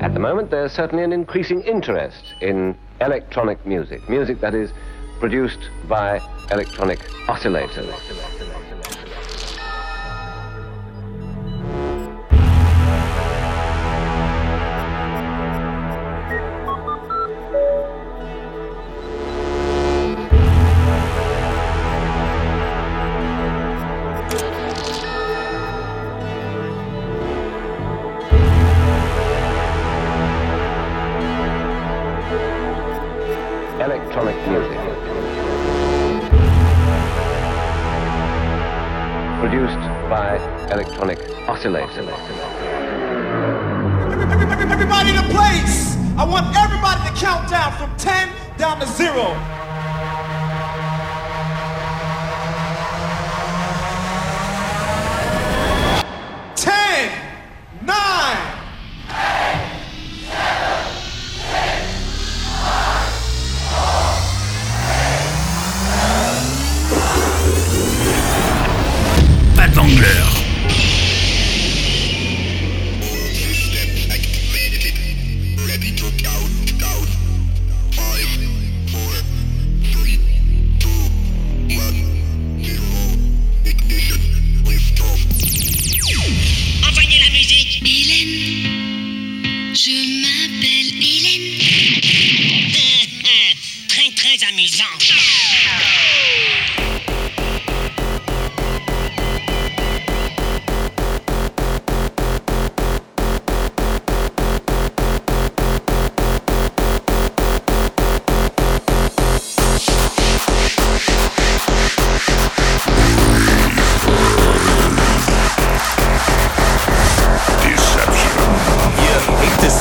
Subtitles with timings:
[0.00, 4.70] At the moment, there's certainly an increasing interest in electronic music, music that is
[5.18, 6.20] produced by
[6.52, 7.92] electronic oscillators.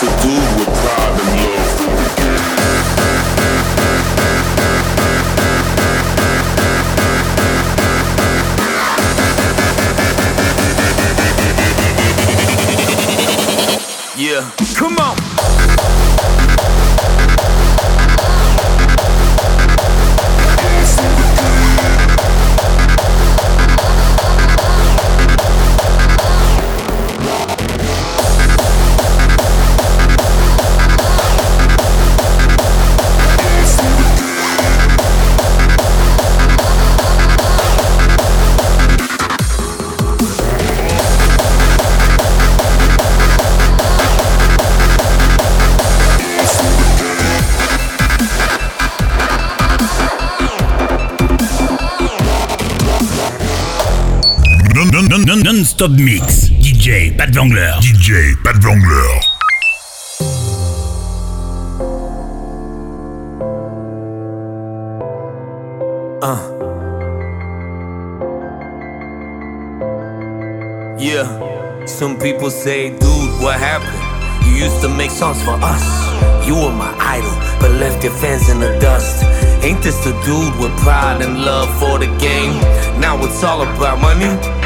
[0.04, 0.77] A dude with
[55.80, 56.50] non-stop mix.
[56.50, 57.74] DJ Pat Wangler.
[57.82, 59.22] DJ Pat Wangler.
[66.22, 66.54] Uh.
[71.00, 74.48] Yeah, some people say, dude, what happened?
[74.48, 76.48] You used to make songs for us.
[76.48, 79.24] You were my idol, but left your fans in the dust.
[79.64, 82.54] Ain't this the dude with pride and love for the game?
[83.00, 84.57] Now it's all about money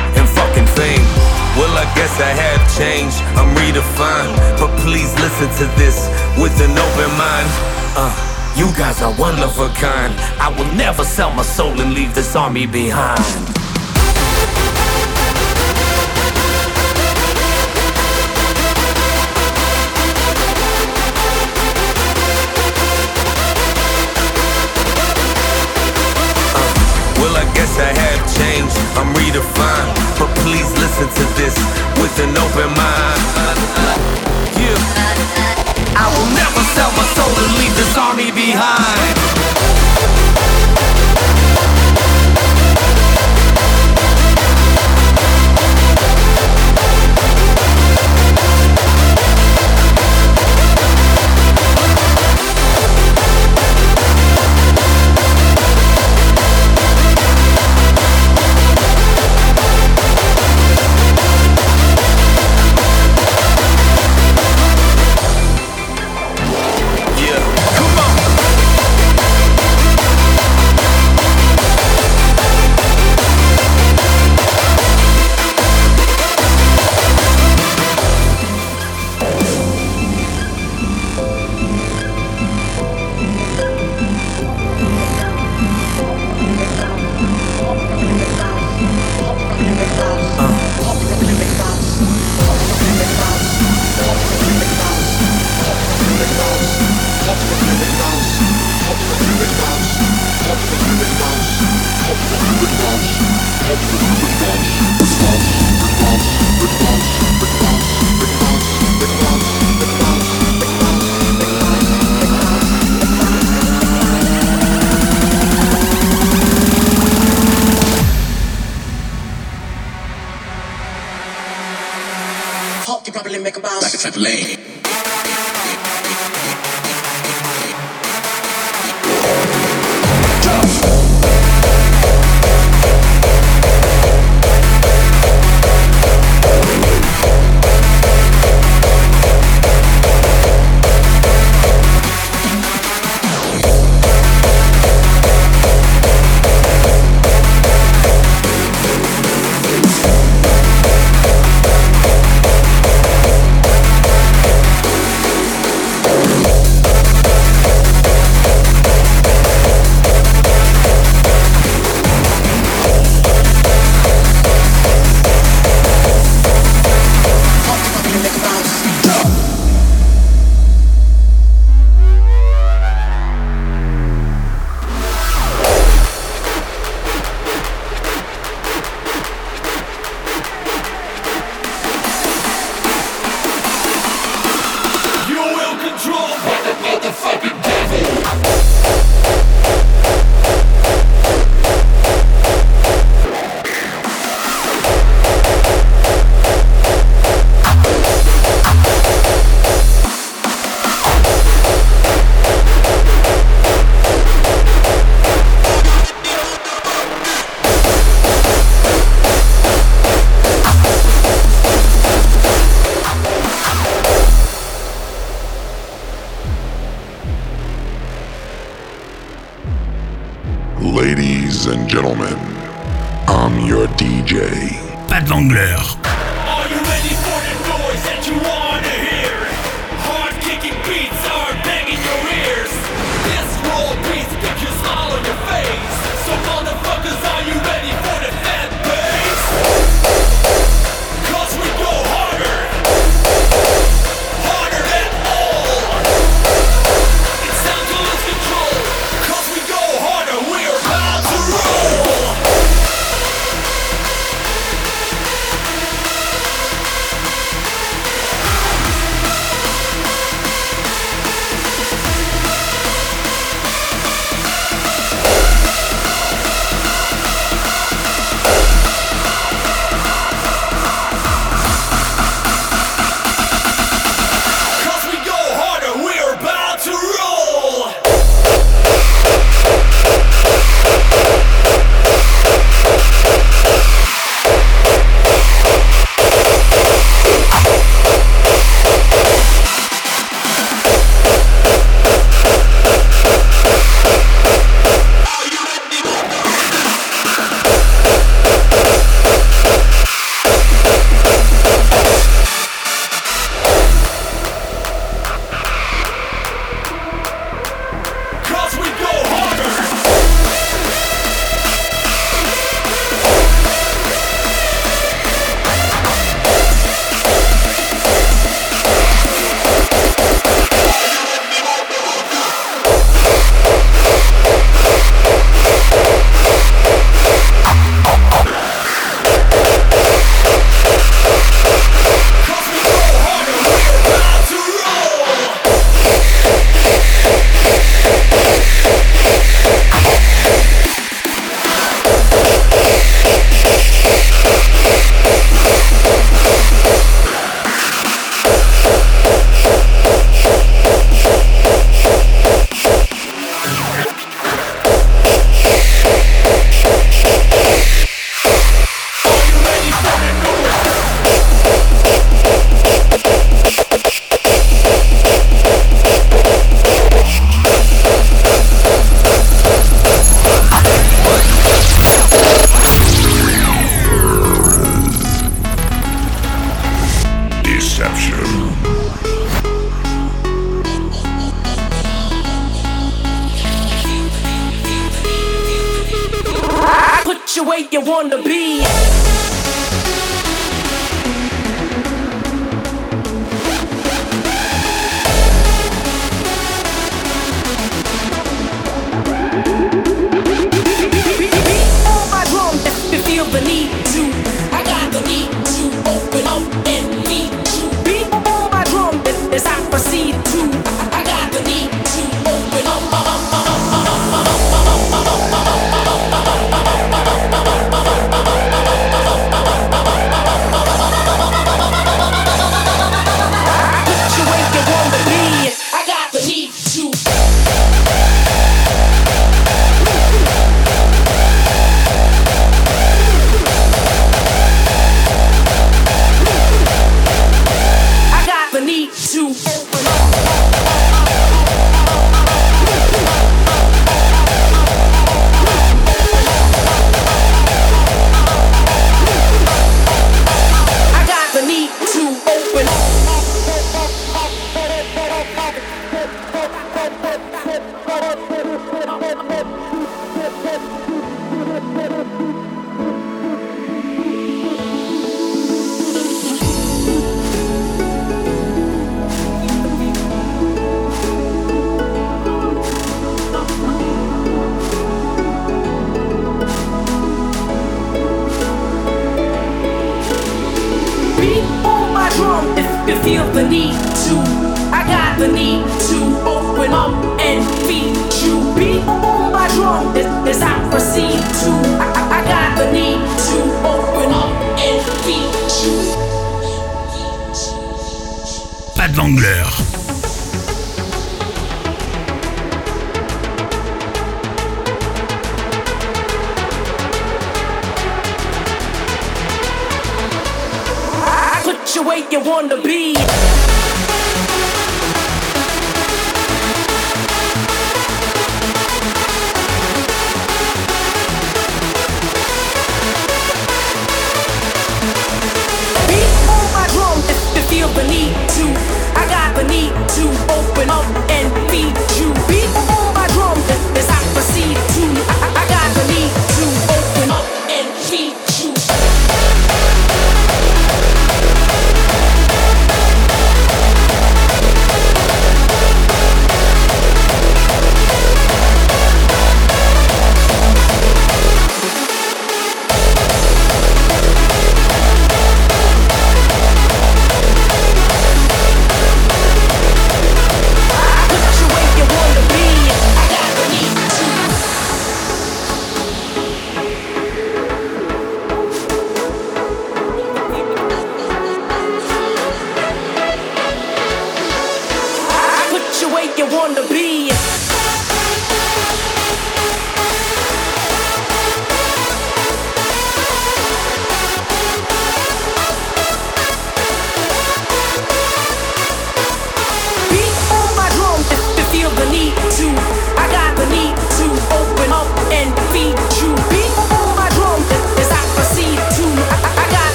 [0.57, 1.05] and fame.
[1.57, 4.35] Well, I guess I have changed, I'm redefined.
[4.59, 6.07] But please listen to this
[6.39, 7.49] with an open mind.
[7.95, 8.11] Uh,
[8.55, 10.13] you guys are one of a kind.
[10.39, 13.19] I will never sell my soul and leave this army behind.
[27.19, 29.80] Well, I guess I have changed, I'm redefined.
[31.01, 31.55] Listen to this
[31.99, 33.21] with an open mind.
[34.55, 35.70] Yeah.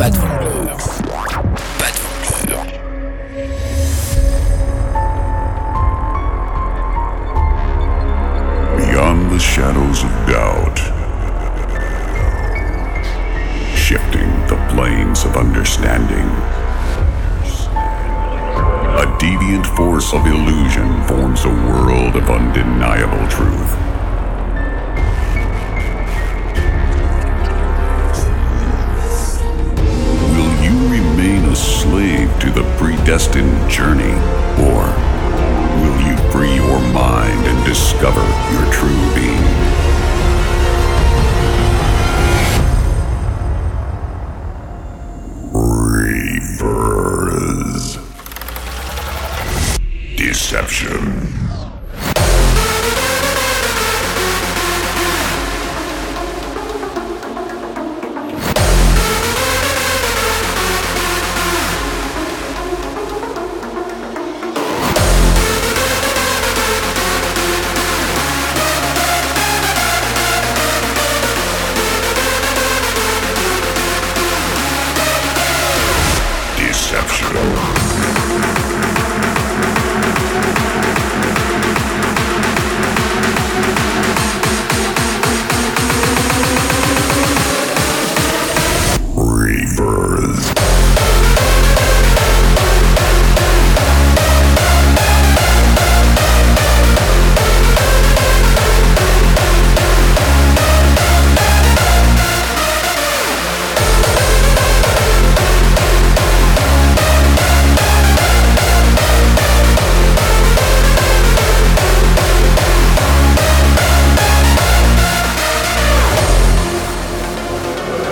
[0.00, 0.49] Pas.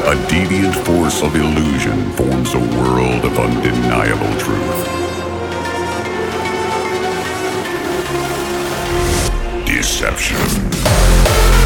[0.08, 4.86] A deviant force of illusion forms a world of undeniable truth.
[9.66, 11.57] Deception.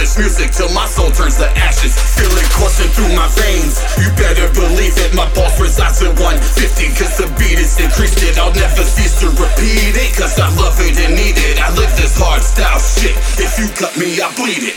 [0.00, 1.92] this music till my soul turns to ashes.
[2.16, 3.84] Feel it coursing through my veins.
[4.00, 6.88] You better believe it, my pulse resides at 150.
[6.96, 10.16] Cause the beat is increased and I'll never cease to repeat it.
[10.16, 11.60] Cause I love it and need it.
[11.60, 13.12] I live this hard style shit.
[13.36, 14.76] If you cut me, I bleed it.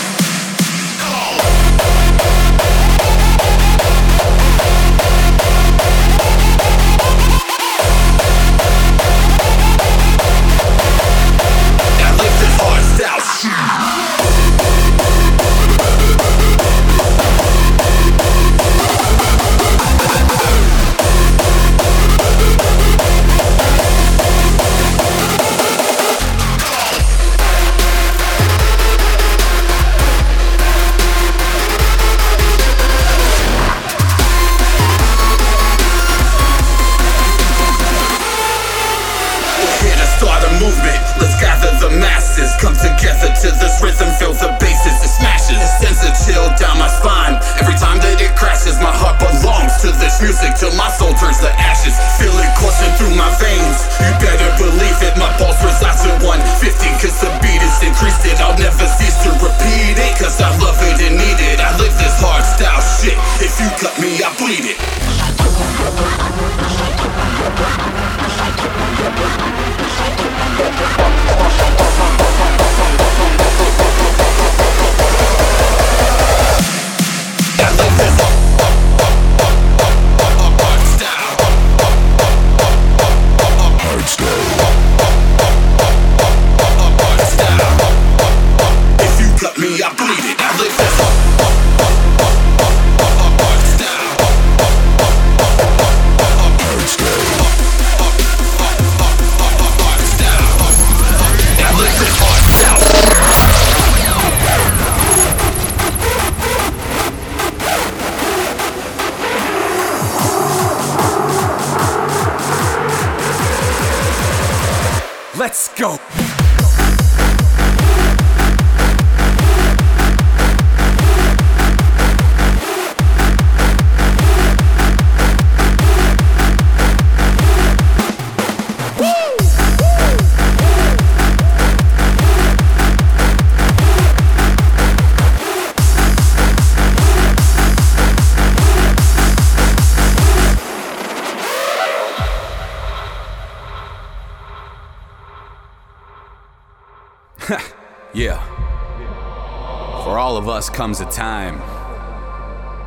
[150.73, 151.59] comes a time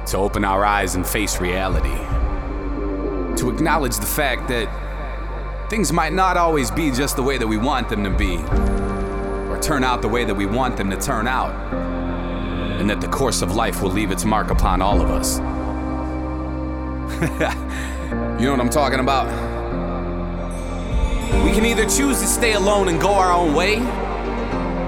[0.07, 1.97] to open our eyes and face reality.
[3.38, 7.57] To acknowledge the fact that things might not always be just the way that we
[7.57, 8.37] want them to be,
[9.51, 11.53] or turn out the way that we want them to turn out,
[12.81, 15.38] and that the course of life will leave its mark upon all of us.
[18.40, 19.27] you know what I'm talking about?
[21.44, 23.77] We can either choose to stay alone and go our own way,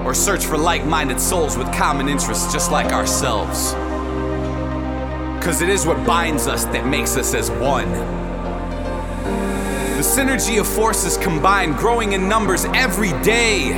[0.07, 3.73] or search for like minded souls with common interests just like ourselves.
[5.35, 7.91] Because it is what binds us that makes us as one.
[9.97, 13.73] The synergy of forces combined, growing in numbers every day.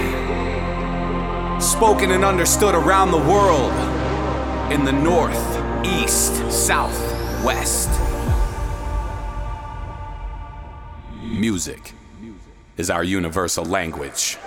[1.60, 3.74] Spoken and understood around the world
[4.72, 6.96] in the north, east, south,
[7.44, 7.90] west.
[11.24, 11.96] Music
[12.78, 14.38] is our universal language.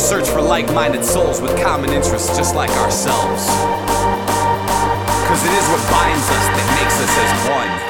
[0.00, 3.44] Search for like minded souls with common interests just like ourselves.
[5.20, 7.89] Because it is what binds us that makes us as one.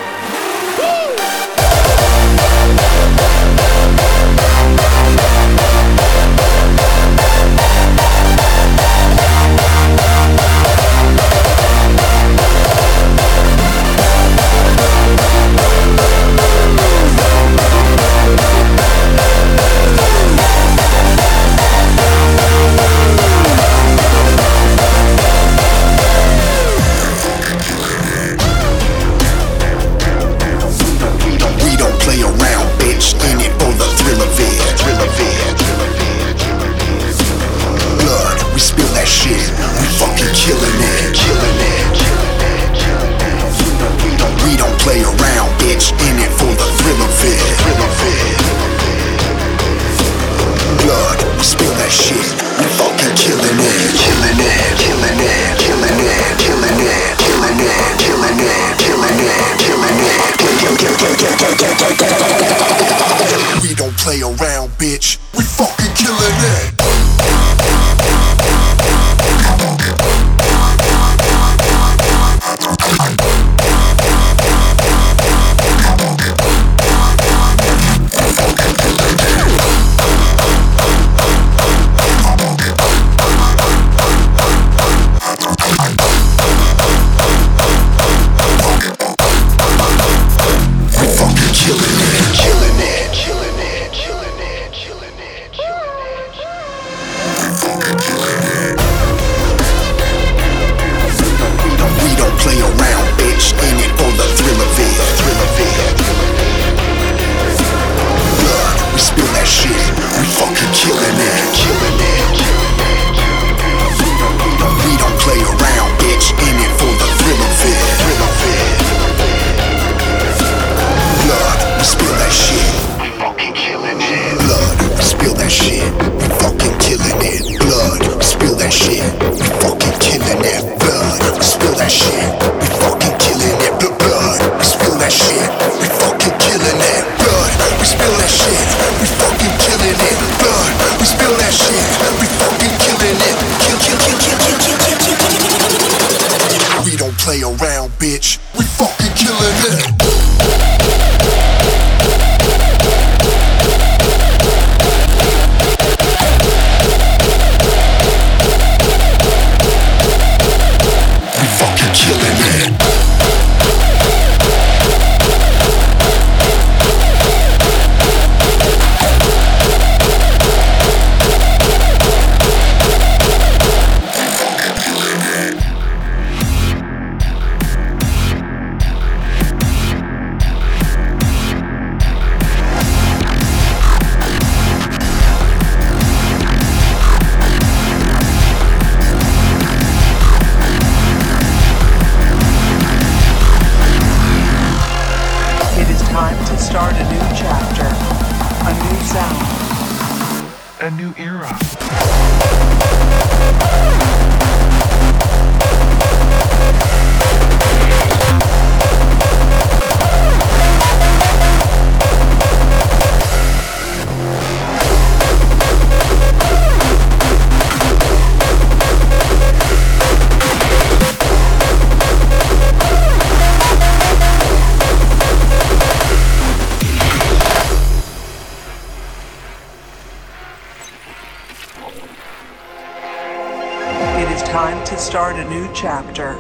[234.50, 236.30] Time to start a new chapter,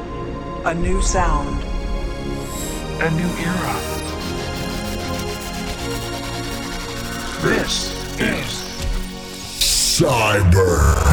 [0.64, 1.62] a new sound,
[3.00, 3.76] a new era.
[7.40, 8.50] This is
[9.60, 11.10] Cyber.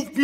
[0.00, 0.21] To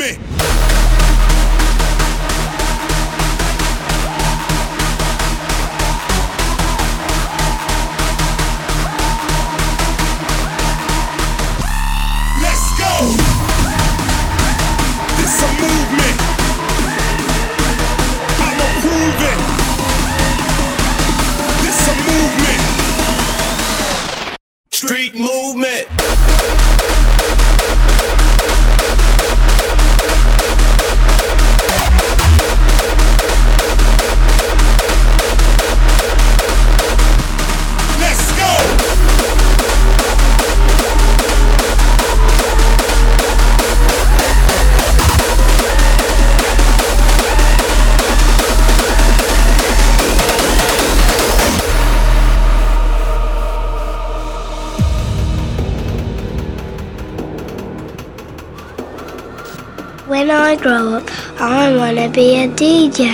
[62.19, 63.07] be a DJ.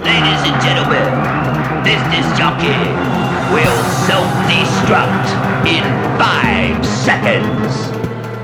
[0.00, 1.04] Ladies and gentlemen,
[1.84, 2.72] this disc jockey
[3.52, 5.26] will self-destruct
[5.66, 5.84] in
[6.18, 7.90] five seconds.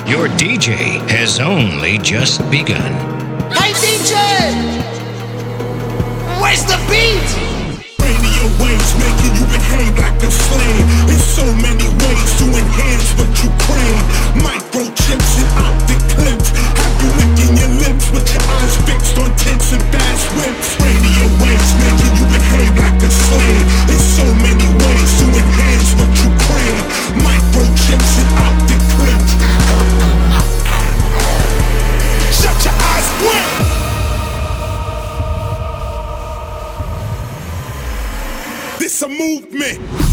[0.07, 2.93] Your DJ has only just begun.
[3.53, 4.13] Hey DJ!
[6.43, 7.50] Where's the beat?
[39.21, 40.10] Movement.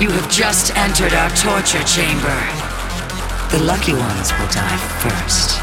[0.00, 2.38] you have just entered our torture chamber.
[3.50, 5.60] The lucky ones will die first.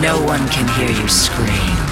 [0.00, 1.89] No one can hear you scream.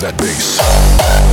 [0.00, 1.23] That bass.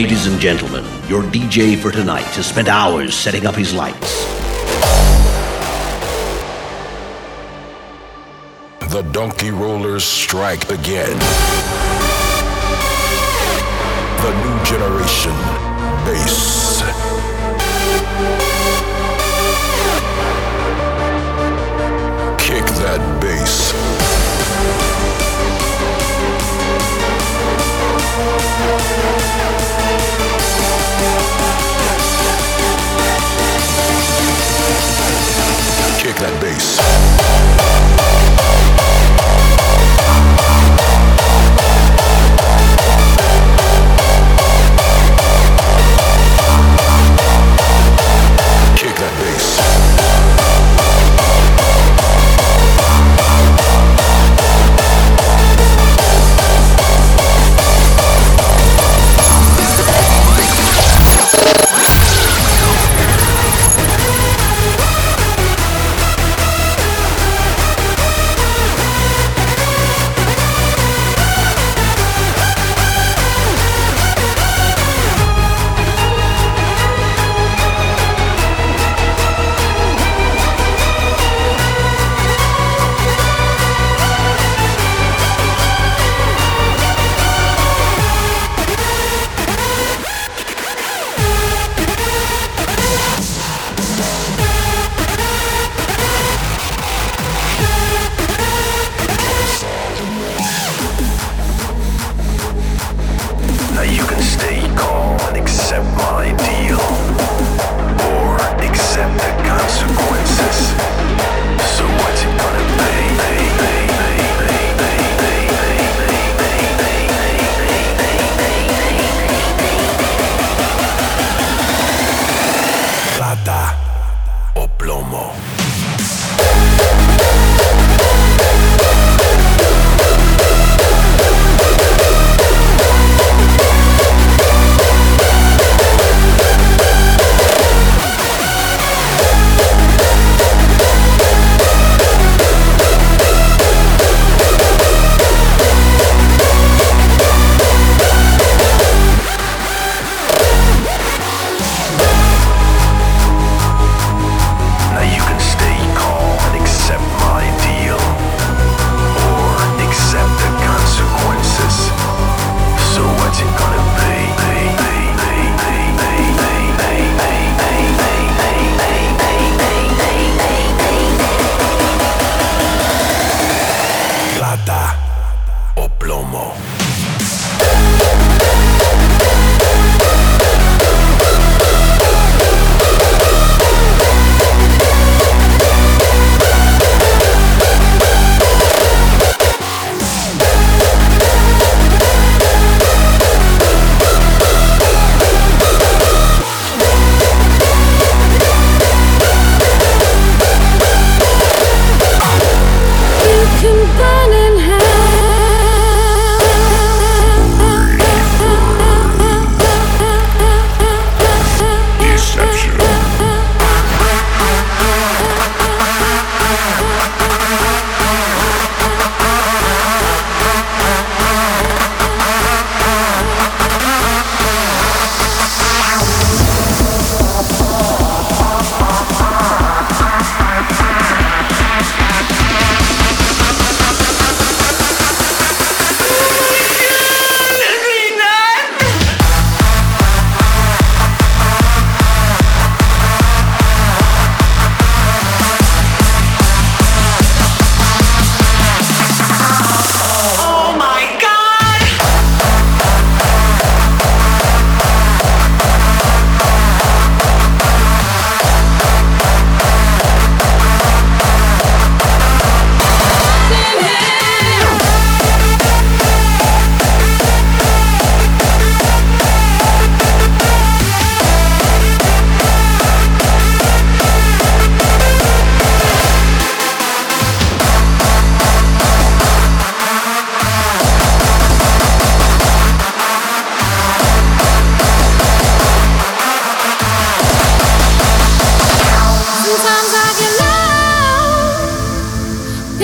[0.00, 4.24] Ladies and gentlemen, your DJ for tonight has spent hours setting up his lights.
[8.94, 11.18] The donkey rollers strike again.
[14.22, 15.34] The new generation
[16.06, 16.57] bass.
[36.20, 37.07] that bass.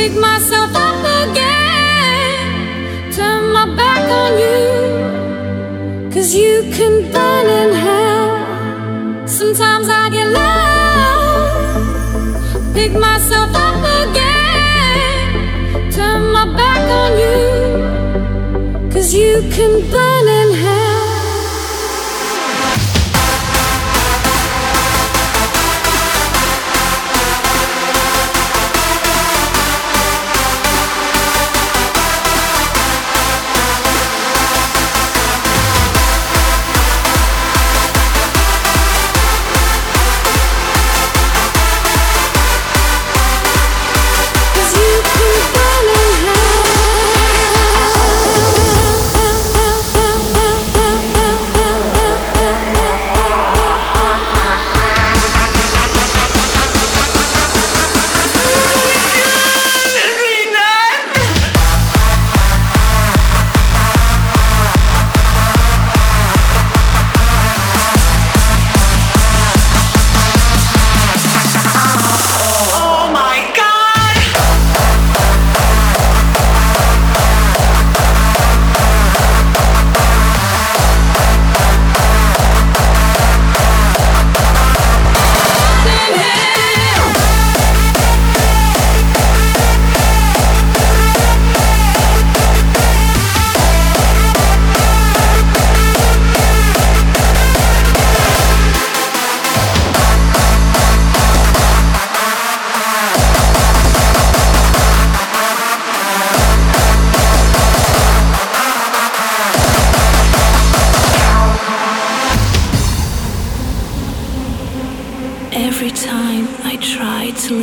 [0.04, 6.10] Pick myself up again, turn my back on you.
[6.12, 9.26] Cause you can burn in hell.
[9.26, 11.64] Sometimes I get lost.
[12.74, 18.90] Pick myself up again, turn my back on you.
[18.92, 20.53] Cause you can burn in hell.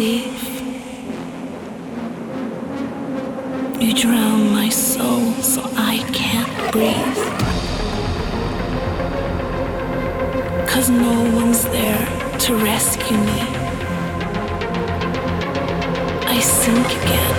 [0.02, 0.24] You
[3.94, 7.18] drown my soul so I can't breathe.
[10.68, 12.08] Cause no one's there
[12.40, 13.42] to rescue me.
[16.26, 17.36] I sink again.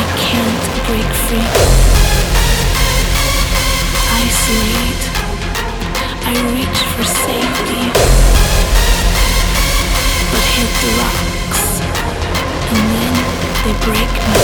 [0.00, 1.48] I can't break free.
[4.20, 5.04] Isolate.
[6.26, 8.01] I reach for safety
[10.54, 11.64] hit the rocks,
[12.72, 13.14] and then
[13.64, 14.42] they break me.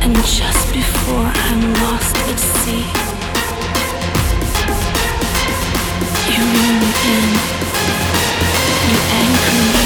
[0.00, 2.86] And just before I'm lost at sea,
[6.32, 7.28] you reel me in,
[8.88, 9.81] you anchor me.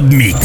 [0.00, 0.39] Йодмік.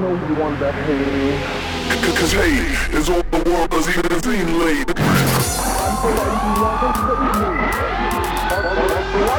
[0.00, 1.42] nobody wanted that hate.
[2.16, 4.46] Cause, hate is all the world has even seen.
[4.58, 4.74] Why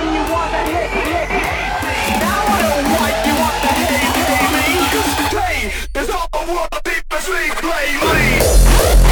[0.02, 0.92] do you want that hate?
[0.92, 2.20] hate, hate?
[2.20, 2.84] Now I know
[3.26, 4.92] you want that hate, hate.
[5.20, 9.09] Cause hate is all the world has even seen lately.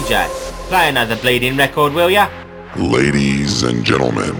[0.00, 0.28] DJ,
[0.68, 2.26] play another bleeding record, will ya?
[2.76, 4.34] Ladies and gentlemen,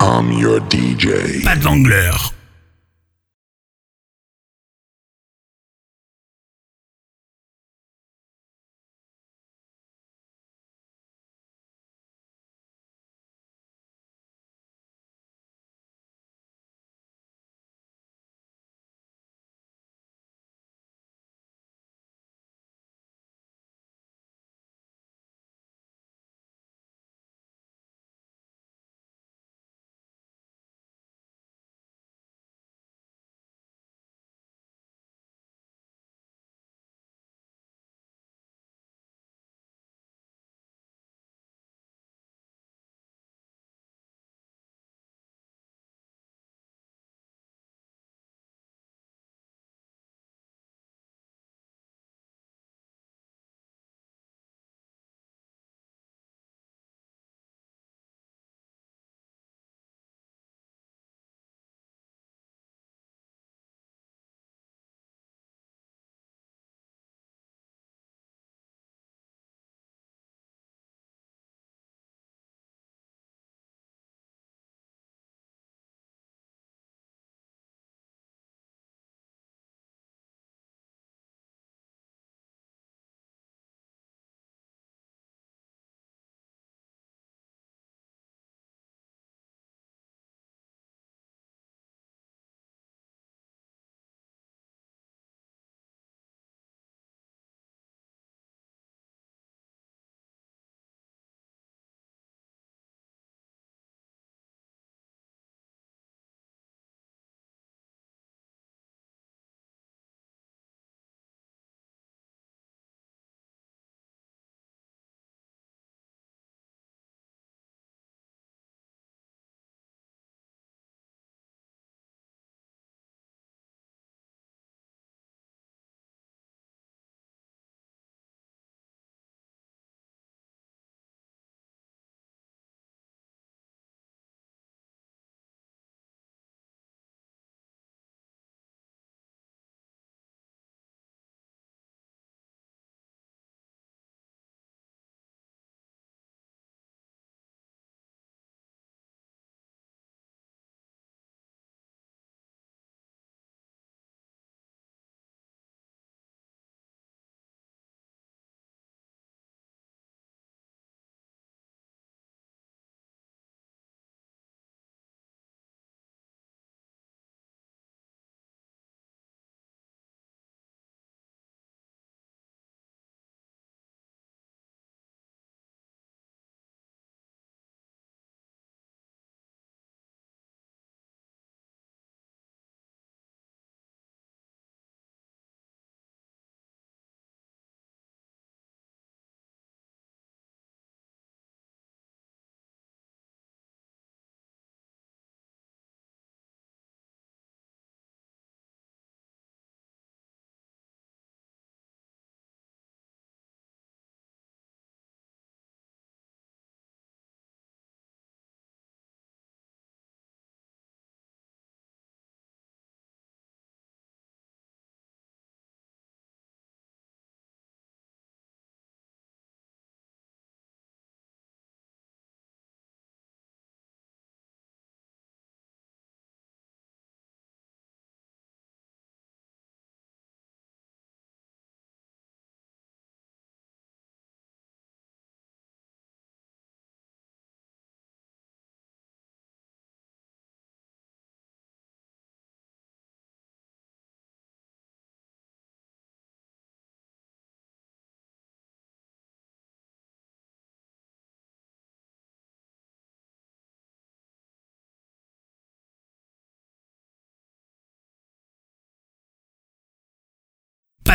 [0.00, 1.42] I'm your DJ.
[1.44, 2.35] Pat Wangler.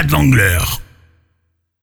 [0.01, 0.80] Pat Wangler.